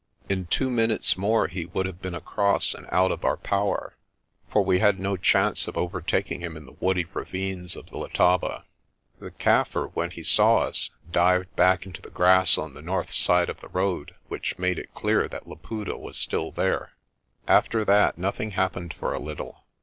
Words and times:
In 0.27 0.47
two 0.47 0.71
minutes 0.71 1.15
more 1.15 1.45
he 1.47 1.67
would 1.67 1.85
have 1.85 2.01
been 2.01 2.15
across 2.15 2.73
and 2.73 2.87
out 2.91 3.11
of 3.11 3.23
our 3.23 3.37
power, 3.37 3.95
for 4.49 4.63
we 4.65 4.79
had 4.79 4.99
no 4.99 5.15
chance 5.15 5.67
of 5.67 5.77
overtaking 5.77 6.39
him 6.41 6.57
in 6.57 6.65
the 6.65 6.75
woody 6.79 7.05
ravines 7.13 7.75
of 7.75 7.91
the 7.91 7.97
Letaba. 7.99 8.63
The 9.19 9.29
Kaffir, 9.29 9.91
when 9.93 10.09
he 10.09 10.23
saw 10.23 10.61
us, 10.61 10.89
dived 11.11 11.55
back 11.55 11.85
into 11.85 12.01
the 12.01 12.09
grass 12.09 12.57
on 12.57 12.73
the 12.73 12.81
north 12.81 13.13
side 13.13 13.47
of 13.47 13.61
the 13.61 13.67
road, 13.69 14.15
which 14.27 14.57
made 14.57 14.79
it 14.79 14.91
clear 14.95 15.27
that 15.27 15.47
Laputa 15.47 15.95
was 15.95 16.17
still 16.17 16.49
there. 16.49 16.93
After 17.47 17.85
that 17.85 18.17
nothing 18.17 18.53
happened 18.57 18.95
for 18.95 19.13
a 19.13 19.19
little. 19.19 19.65